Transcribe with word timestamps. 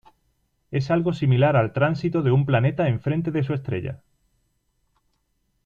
Es 0.71 0.89
algo 0.89 1.13
similar 1.13 1.55
al 1.55 1.73
tránsito 1.73 2.23
de 2.23 2.31
un 2.31 2.47
planeta 2.47 2.87
en 2.87 2.99
frente 3.01 3.29
de 3.29 3.43
su 3.43 3.53
estrella. 3.53 4.01